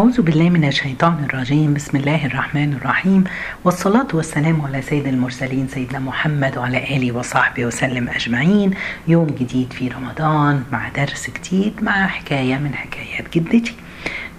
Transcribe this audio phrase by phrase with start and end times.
[0.00, 1.74] أعوذ بالله من الشيطان الرجيم.
[1.74, 3.24] بسم الله الرحمن الرحيم.
[3.64, 8.70] والصلاة والسلام على سيد المرسلين سيدنا محمد وعلى آله وصحبه وسلم أجمعين.
[9.08, 13.74] يوم جديد في رمضان مع درس جديد مع حكاية من حكايات جدتي.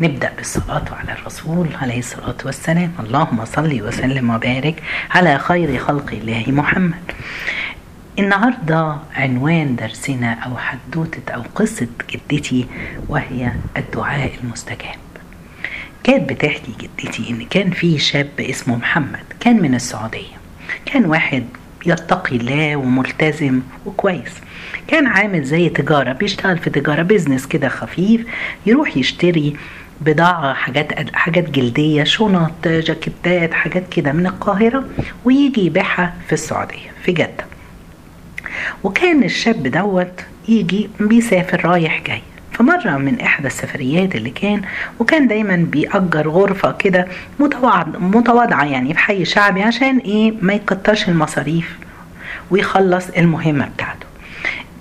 [0.02, 2.92] نبدأ بالصلاة على الرسول عليه الصلاة والسلام.
[3.00, 7.12] اللهم صل وسلم وبارك على خير خلق الله محمد.
[8.20, 12.68] النهاردة عنوان درسنا أو حدوتة أو قصة جدتي
[13.10, 15.09] وهي الدعاء المستجاب.
[16.04, 20.40] كانت بتحكي جدتي إن كان في شاب اسمه محمد كان من السعودية.
[20.86, 21.44] كان واحد
[21.86, 24.32] يتقي الله وملتزم وكويس.
[24.88, 28.26] كان عامل زي تجارة بيشتغل في تجارة بيزنس كده خفيف
[28.66, 29.56] يروح يشتري
[30.02, 34.86] بضاعة حاجات حاجات جلدية شنط جاكيتات حاجات كده من القاهرة
[35.26, 37.46] ويجي يبيعها في السعودية في جدة.
[38.84, 42.22] وكان الشاب دوت يجي بيسافر رايح جاي.
[42.60, 44.62] فمرة من إحدى السفريات اللي كان
[45.00, 47.08] وكان دايما بيأجر غرفة كده
[48.00, 51.78] متواضعة يعني في حي شعبي عشان إيه ما يكترش المصاريف
[52.52, 54.06] ويخلص المهمة بتاعته.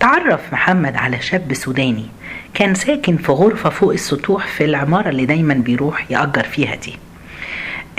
[0.01, 2.07] تعرف محمد على شاب سوداني
[2.55, 6.95] كان ساكن في غرفة فوق السطوح في العمارة اللي دايما بيروح يأجر فيها دي.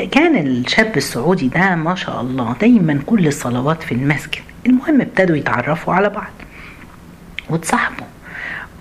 [0.08, 5.94] كان الشاب السعودي ده ما شاء الله دايما كل الصلوات في المسجد المهم ابتدوا يتعرفوا
[5.94, 6.32] على بعض
[7.50, 8.06] وتصاحبوا.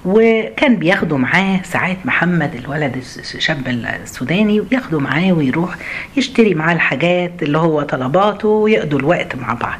[0.05, 2.97] وكان بياخدوا معاه ساعات محمد الولد
[3.35, 5.77] الشاب السوداني وياخدوا معاه ويروح
[6.17, 9.79] يشتري معاه الحاجات اللي هو طلباته ويقضوا الوقت مع بعض.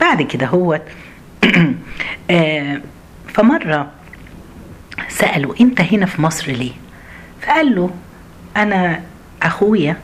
[0.00, 0.80] بعد كده هو
[3.34, 3.90] فمرة
[5.08, 6.72] سألوا انت هنا في مصر ليه؟
[7.42, 7.90] فقال له
[8.56, 9.02] أنا
[9.42, 9.96] اخويا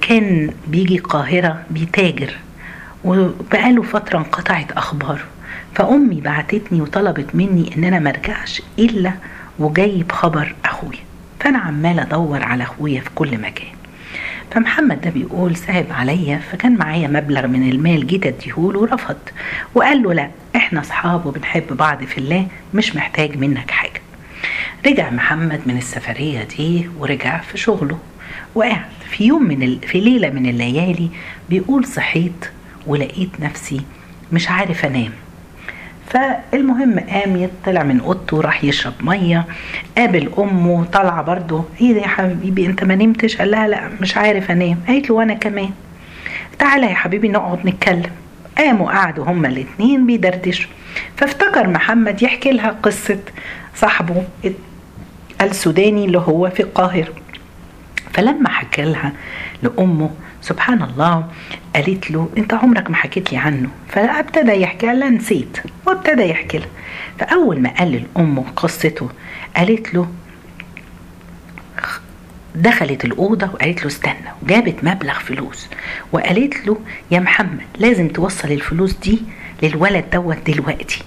[0.00, 2.36] كان بيجي القاهرة بيتاجر
[3.04, 5.24] وبقاله فترة انقطعت اخباره.
[5.74, 9.12] فأمي بعتتني وطلبت مني إن أنا مرجعش إلا
[9.58, 10.98] وجايب خبر أخويا.
[11.40, 13.66] فأنا عمال أدور على أخويا في كل مكان.
[14.50, 19.16] فمحمد ده بيقول صعب عليا فكان معايا مبلغ من المال جيت أديهوله ورفض
[19.74, 24.00] وقال له لا إحنا أصحاب وبنحب بعض في الله مش محتاج منك حاجة.
[24.86, 27.98] رجع محمد من السفرية دي ورجع في شغله.
[28.54, 28.80] وقعد
[29.10, 29.78] في يوم من ال...
[29.88, 31.08] في ليلة من الليالي
[31.50, 32.44] بيقول صحيت
[32.86, 33.80] ولقيت نفسي
[34.32, 35.12] مش عارف أنام.
[36.12, 39.44] فالمهم قام طلع من أوضته راح يشرب مية
[39.98, 41.64] قابل أمه طالعة برضه.
[41.80, 44.78] إيه ده يا حبيبي؟ أنت ما نمتش؟ قال لها لا مش عارف أنام.
[44.88, 45.70] قالت له وأنا كمان.
[46.58, 48.10] تعالى يا حبيبي نقعد نتكلم.
[48.58, 50.70] قاموا قعدوا هما الاتنين بيدردشوا.
[51.16, 53.18] فافتكر محمد يحكي لها قصة
[53.74, 54.24] صاحبه
[55.40, 57.12] السوداني اللي هو في القاهرة.
[58.12, 59.12] فلما حكى لها
[59.62, 60.10] لأمه
[60.42, 61.28] سبحان الله.
[61.74, 63.68] قالت له أنت عمرك ما حكيت لي عنه.
[63.88, 65.58] فابتدى يحكي لها نسيت.
[65.86, 66.68] وابتدى يحكي لها
[67.18, 69.08] فأول ما قال لامه قصته
[69.56, 70.08] قالت له
[72.54, 74.32] دخلت الأوضة وقالت له استنى.
[74.42, 75.68] وجابت مبلغ فلوس.
[76.12, 76.78] وقالت له
[77.10, 79.22] يا محمد لازم توصل الفلوس دي
[79.62, 81.02] للولد دوت دلوقتي.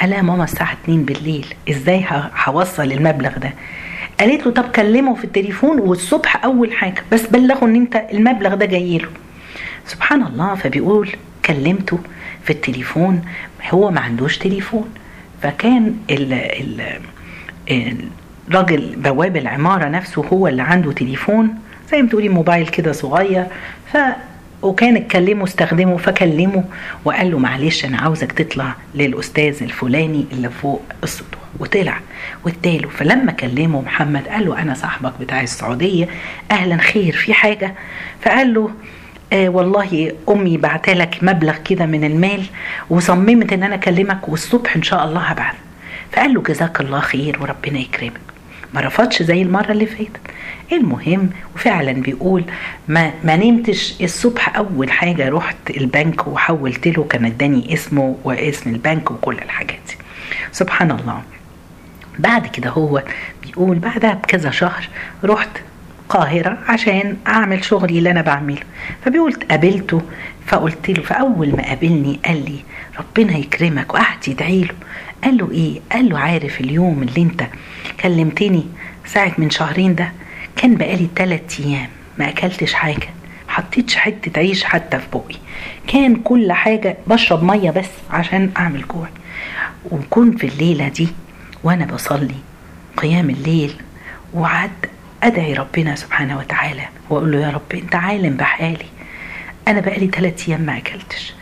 [0.00, 1.54] قال ماما الساعة 2 بالليل.
[1.70, 2.04] إزاي
[2.44, 3.52] هوصل المبلغ ده؟
[4.20, 8.66] قالت له طب كلمه في التليفون والصبح أول حاجة بس بلغه إن أنت المبلغ ده
[8.66, 9.08] جاي له.
[9.86, 11.10] سبحان الله فبيقول
[11.44, 11.98] كلمته
[12.44, 13.22] في التليفون
[13.70, 14.88] هو ما عندوش تليفون.
[15.42, 16.98] فكان ال ال
[18.48, 21.54] الراجل بواب العمارة نفسه هو اللي عنده تليفون
[21.90, 23.46] زي ما تقولي موبايل كده صغير.
[23.92, 23.96] ف
[24.62, 26.64] وكان اتكلمه استخدمه فكلمه
[27.04, 31.43] وقال له معلش أنا عاوزك تطلع للأستاذ الفلاني اللي فوق السطوح.
[31.60, 32.00] وطلع
[32.44, 32.88] واداله.
[32.88, 36.08] فلما كلمه محمد قال له أنا صاحبك بتاع السعودية
[36.50, 37.74] أهلا خير في حاجة؟
[38.22, 38.70] فقال له
[39.32, 42.42] آه والله أمي بعتلك مبلغ كده من المال
[42.90, 45.54] وصممت إن أنا أكلمك والصبح إن شاء الله هبعت.
[46.12, 48.20] فقال له جزاك الله خير وربنا يكرمك.
[48.74, 50.20] ما رفضش زي المرة اللي فاتت.
[50.72, 52.44] المهم وفعلا بيقول
[52.88, 59.10] ما, ما نمتش الصبح أول حاجة رحت البنك وحولت له كان اداني اسمه واسم البنك
[59.10, 59.94] وكل الحاجات دي.
[60.52, 61.22] سبحان الله.
[62.18, 63.02] بعد كده هو
[63.42, 64.88] بيقول بعدها بكذا شهر
[65.24, 65.48] رحت
[66.02, 68.60] القاهرة عشان أعمل شغلي اللي أنا بعمله.
[69.04, 70.02] فبيقول قابلته
[70.46, 72.58] فقلت له فأول ما قابلني قال لي
[72.98, 74.74] ربنا يكرمك وقعد يدعي له.
[75.24, 77.44] قال له إيه؟ قال له عارف اليوم اللي أنت
[78.00, 78.66] كلمتني
[79.06, 80.12] ساعة من شهرين ده
[80.56, 83.08] كان بقالي تلات أيام ما أكلتش حاجة
[83.48, 85.36] حطيتش حتة عيش حتى في بقي.
[85.86, 89.08] كان كل حاجة بشرب مية بس عشان أعمل جوع.
[89.90, 91.08] وكنت في الليلة دي
[91.64, 92.34] وأنا بصلي
[92.96, 93.74] قيام الليل
[94.34, 94.90] وقعدت
[95.22, 98.86] أدعي ربنا سبحانه وتعالى وأقول له يا رب أنت عالم بحالي.
[99.68, 101.34] أنا بقالي ثلاث أيام ما أكلتش.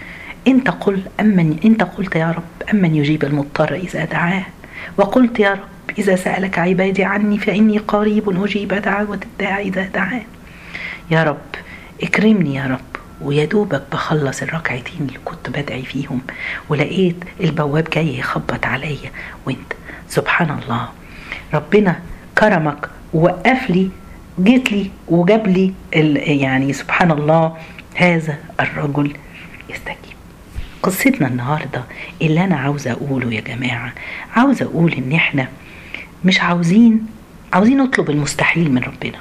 [0.48, 4.44] أنت قل أمن أنت قلت يا رب أمن يجيب المضطر إذا دعاه.
[4.96, 10.22] وقلت يا رب إذا سألك عبادي عني فإني قريب أجيب دعوة الداعي إذا دعان
[11.10, 11.38] يا رب
[12.02, 16.20] اكرمني يا رب ويا دوبك بخلص الركعتين اللي كنت بدعي فيهم
[16.68, 19.10] ولقيت البواب جاي يخبط عليا
[19.46, 19.72] وانت
[20.12, 20.88] سبحان الله.
[21.54, 22.00] ربنا
[22.38, 23.90] كرمك ووقف لي
[24.42, 25.72] جيت لي وجاب لي
[26.40, 27.56] يعني سبحان الله
[27.94, 29.16] هذا الرجل
[29.70, 30.16] يستجيب.
[30.82, 31.84] قصتنا النهارده
[32.22, 33.92] اللي أنا عاوزه أقوله يا جماعة
[34.36, 35.48] عاوزه أقول إن إحنا
[36.24, 37.06] مش عاوزين
[37.52, 39.18] عاوزين نطلب المستحيل من ربنا.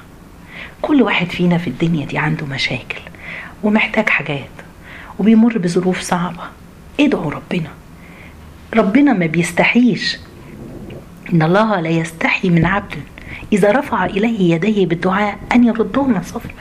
[0.81, 3.01] كل واحد فينا في الدنيا دي عنده مشاكل
[3.63, 4.49] ومحتاج حاجات
[5.19, 6.43] وبيمر بظروف صعبة.
[6.99, 7.69] ادعوا ربنا.
[8.73, 10.17] ربنا ما بيستحيش
[11.33, 12.95] إن الله لا يستحي من عبد
[13.53, 16.53] إذا رفع إليه يديه بالدعاء أن يردهما صفر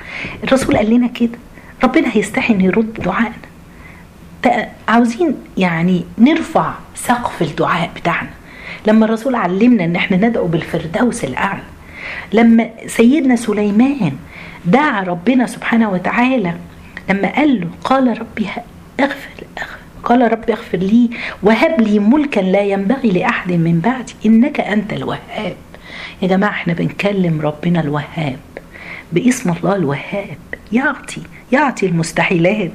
[0.44, 1.38] الرسول قال لنا كده.
[1.84, 3.50] ربنا هيستحي إنه يرد دعائنا
[4.88, 8.30] عاوزين يعني نرفع سقف الدعاء بتاعنا.
[8.86, 11.62] لما الرسول علمنا إن إحنا ندعو بالفردوس الأعلى.
[12.32, 14.12] لما سيدنا سليمان
[14.64, 16.54] دعا ربنا سبحانه وتعالى
[17.10, 18.46] لما قال له قال ربي
[19.00, 19.44] اغفر.
[20.04, 21.10] قال رب اغفر لي
[21.42, 25.56] وهب لي ملكا لا ينبغي لأحد من بعدي إنك أنت الوهاب.
[26.22, 28.38] يا جماعة إحنا بنكلم ربنا الوهاب
[29.12, 30.38] باسم الله الوهاب.
[30.72, 31.20] يعطي
[31.52, 32.70] يعطي المستحيلات.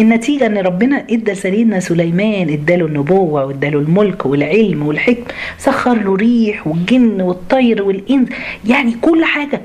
[0.00, 5.24] النتيجة إن ربنا إدى سيدنا سليمان إداله النبوة وإداله الملك والعلم والحكم
[5.58, 8.28] سخر له ريح والجن والطير والإنس.
[8.64, 9.60] يعني كل حاجة.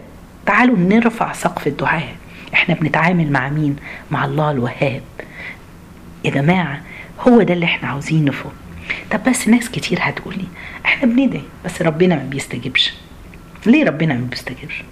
[0.46, 2.16] تعالوا نرفع سقف الدعاء.
[2.54, 3.76] إحنا بنتعامل مع مين؟
[4.12, 5.02] مع الله الوهاب.
[6.26, 6.82] يا جماعة
[7.28, 8.52] هو ده اللي إحنا عاوزينه فوق
[9.12, 10.46] طب بس ناس كتير هتقولي
[10.86, 12.94] إحنا بندعي بس ربنا ما بيستجيبش.
[13.66, 14.84] ليه ربنا ما بيستجيبش؟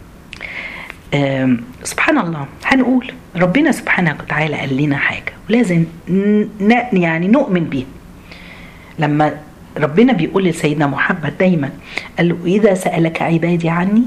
[1.84, 5.86] سبحان الله هنقول ربنا سبحانه وتعالى قال لنا حاجة ولازم
[6.94, 7.86] يعني نؤمن بيها.
[9.00, 9.38] لما
[9.78, 11.70] ربنا بيقول لسيدنا محمد دايما
[12.18, 14.04] قال له إذا سألك عبادي عني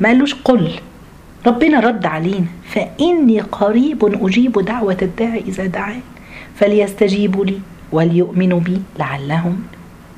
[0.00, 0.70] ما قالوش قل
[1.46, 6.00] ربنا رد علينا فإني قريب أجيب دعوة الداعي إذا دعان
[6.56, 7.60] فليستجيبوا لي
[7.92, 9.62] وليؤمنوا بي لعلهم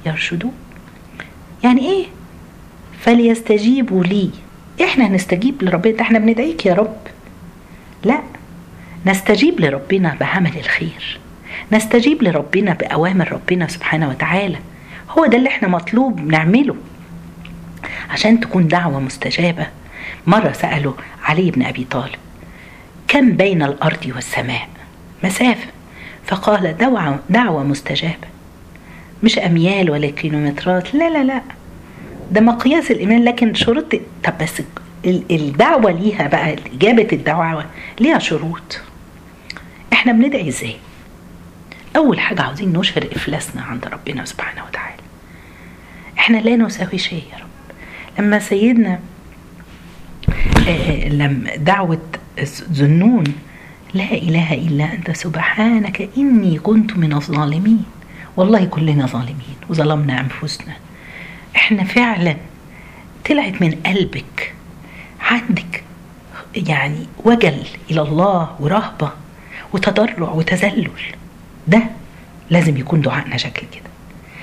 [0.06, 0.52] يرشدون.
[1.64, 2.06] يعني إيه؟
[3.00, 4.30] فليستجيبوا لي.
[4.84, 6.96] إحنا هنستجيب لربنا إحنا بندعيك يا رب.
[8.04, 8.20] لا
[9.06, 11.18] نستجيب لربنا بعمل الخير.
[11.72, 14.58] نستجيب لربنا بأوامر ربنا سبحانه وتعالى.
[15.10, 16.76] هو ده اللي إحنا مطلوب نعمله.
[18.10, 19.66] عشان تكون دعوة مستجابة.
[20.26, 20.92] مرة سألوا
[21.22, 22.16] علي بن أبي طالب
[23.08, 24.68] كم بين الأرض والسماء؟
[25.24, 25.75] مسافة.
[26.26, 28.28] فقال دعوة, دعوة مستجابة.
[29.22, 31.42] مش أميال ولا كيلومترات لا لا لا.
[32.32, 33.94] ده مقياس الإيمان لكن شروط
[34.24, 34.62] طب بس
[35.30, 37.64] الدعوة ليها بقى إجابة الدعوة
[38.00, 38.80] ليها شروط.
[39.92, 40.76] إحنا بندعي إزاي؟
[41.96, 45.02] أول حاجة عاوزين نشهر إفلاسنا عند ربنا سبحانه وتعالى.
[46.18, 47.46] إحنا لا نساوي شيء يا رب.
[48.18, 48.98] لما سيدنا
[51.10, 51.98] لما دعوة
[52.72, 53.24] ذنون
[53.94, 57.84] لا إله إلا أنت سبحانك إني كنت من الظالمين.
[58.36, 60.76] والله كلنا ظالمين وظلمنا أنفسنا.
[61.56, 62.36] إحنا فعلا
[63.28, 64.54] طلعت من قلبك
[65.20, 65.82] عندك
[66.56, 69.10] يعني وجل إلى الله ورهبة
[69.72, 70.90] وتضرع وتذلل.
[71.68, 71.82] ده
[72.50, 73.90] لازم يكون دعائنا شكل كده.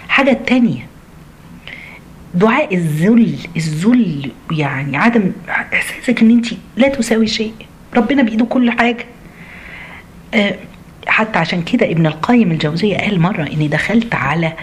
[0.07, 0.87] حاجة تانية
[2.33, 6.47] دعاء الذل الذل يعني عدم إحساسك إن انت
[6.77, 7.53] لا تساوي شيء.
[7.95, 9.05] ربنا بإيده كل حاجة.
[11.07, 14.53] حتى عشان كده ابن القيم الجوزية قال مرة إني دخلت على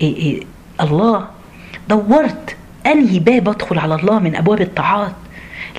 [0.00, 0.42] إيه إيه
[0.80, 1.26] الله
[1.88, 2.56] دورت
[2.86, 5.12] أنهي باب أدخل على الله من أبواب الطاعات.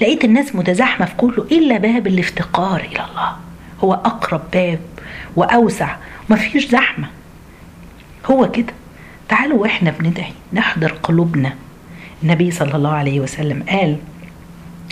[0.01, 3.36] لقيت الناس متزاحمة في كله إلا باب الافتقار إلى الله.
[3.84, 4.79] هو أقرب باب
[5.36, 5.96] وأوسع.
[6.29, 7.08] ومفيش زحمة.
[8.31, 8.74] هو كده.
[9.29, 11.53] تعالوا وإحنا بندعي نحضر قلوبنا.
[12.24, 13.98] النبي صلى الله عليه وسلم قال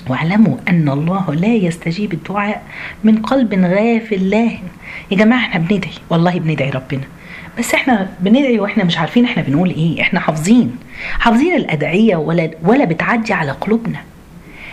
[0.08, 2.64] واعلموا أن الله لا يستجيب الدعاء
[3.04, 4.64] من قلب غافل لاهن
[5.12, 5.92] يا جماعة إحنا بندعي.
[6.10, 7.04] والله بندعي ربنا.
[7.60, 10.02] بس إحنا بندعي وإحنا مش عارفين إحنا بنقول إيه.
[10.02, 10.76] إحنا حافظين.
[11.20, 14.00] حافظين الأدعية ولا ولا بتعدي على قلوبنا.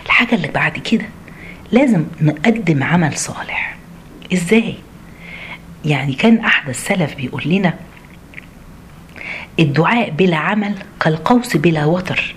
[0.06, 1.04] الحاجة اللي بعد كده
[1.72, 3.76] لازم نقدم عمل صالح.
[4.32, 4.74] إزاي؟
[5.84, 7.74] يعني كان احد السلف بيقول لنا
[9.60, 12.34] الدعاء بلا عمل كالقوس بلا وتر.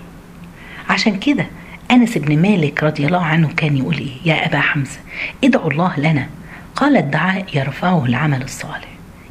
[0.90, 1.46] عشان كده
[1.90, 4.98] أنس بن مالك رضي الله عنه كان يقول إيه؟ يا أبا حمزة
[5.44, 6.28] ادعوا الله لنا.
[6.76, 8.88] قال الدعاء يرفعه العمل الصالح.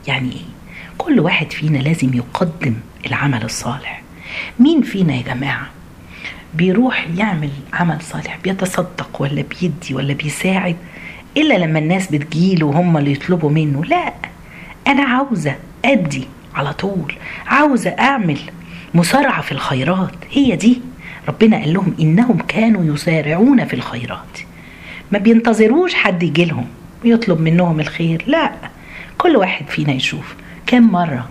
[0.07, 0.41] يعني إيه؟
[0.97, 2.73] كل واحد فينا لازم يقدم
[3.05, 4.01] العمل الصالح.
[4.59, 5.67] مين فينا يا جماعة
[6.53, 10.75] بيروح يعمل عمل صالح بيتصدق ولا بيدي ولا بيساعد
[11.37, 14.13] إلا لما الناس بتجيله وهم اللي يطلبوا منه؟ لا
[14.87, 17.13] أنا عاوزة أدي على طول
[17.47, 18.39] عاوزة أعمل
[18.93, 20.15] مسارعة في الخيرات.
[20.31, 20.81] هي دي.
[21.29, 24.39] ربنا قال لهم إنهم كانوا يسارعون في الخيرات.
[25.11, 26.67] ما بينتظروش حد يجي لهم
[27.05, 28.51] ويطلب منهم الخير لا
[29.17, 30.35] كل واحد فينا يشوف.
[30.67, 31.29] كم مرة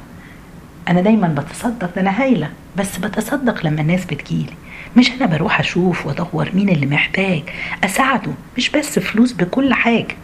[0.89, 4.53] أنا دايما بتصدق ده أنا هايلة بس بتصدق لما الناس بتجيلي.
[4.97, 7.43] مش أنا بروح أشوف وأدور مين اللي محتاج
[7.85, 10.17] أساعده مش بس فلوس بكل حاجة.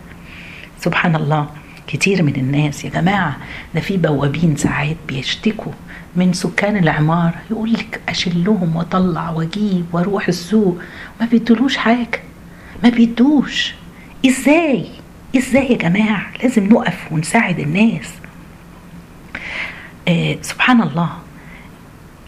[0.81, 1.49] سبحان الله.
[1.87, 2.85] كتير من الناس.
[2.85, 3.37] يا جماعة
[3.75, 5.73] ده في بوابين ساعات بيشتكوا
[6.17, 7.35] من سكان العمارة.
[7.51, 10.79] يقول لك أشلهم وأطلع وأجيب وأروح السوق.
[11.21, 12.21] ما بيدولوش حاجة.
[12.83, 13.75] ما بيدوش.
[14.27, 14.87] إزاي؟
[15.37, 18.13] إزاي يا جماعة؟ لازم نقف ونساعد الناس.
[20.09, 21.11] آه سبحان الله.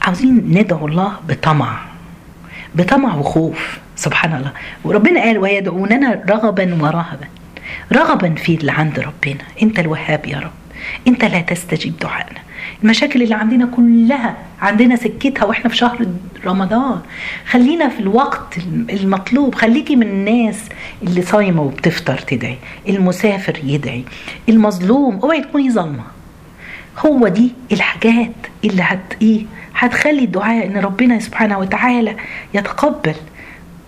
[0.02, 1.80] عاوزين ندعو الله بطمع.
[2.74, 3.78] بطمع وخوف.
[3.96, 4.52] سبحان الله.
[4.84, 7.26] وربنا قال ويدعوننا رغبا ورهبا.
[7.92, 9.42] رغبا في اللي عند ربنا.
[9.62, 10.50] أنت الوهاب يا رب.
[11.08, 12.40] أنت لا تستجيب دعائنا
[12.82, 16.06] المشاكل اللي عندنا كلها عندنا سكتها وإحنا في شهر
[16.46, 17.00] رمضان.
[17.50, 18.58] خلينا في الوقت
[18.90, 19.54] المطلوب.
[19.54, 20.58] خليكي من الناس
[21.02, 22.58] اللي صايمة وبتفطر تدعي.
[22.88, 24.04] المسافر يدعي.
[24.48, 25.20] المظلوم.
[25.22, 26.04] اوعي تكوني ظالمة.
[27.06, 28.32] هو دي الحاجات
[28.64, 32.16] اللي هت إيه؟ هتخلي الدعاء إن ربنا سبحانه وتعالى
[32.54, 33.14] يتقبل.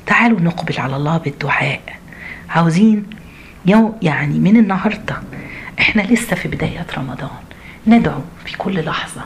[0.06, 1.80] تعالوا نقبل على الله بالدعاء.
[2.50, 3.06] عاوزين
[3.68, 5.16] يوم يعني من النهارده.
[5.78, 7.30] إحنا لسه في بداية رمضان.
[7.86, 9.20] ندعو في كل لحظة.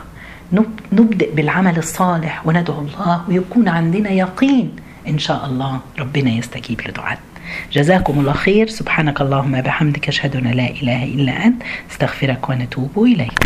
[0.93, 4.75] نبدأ بالعمل الصالح وندعو الله ويكون عندنا يقين.
[5.07, 7.21] إن شاء الله ربنا يستجيب لدعائنا
[7.73, 8.67] جزاكم الله خير.
[8.67, 13.39] سبحانك اللهم بحمدك أشهد أن لا إله إلا أنت أستغفرك ونتوب إليك.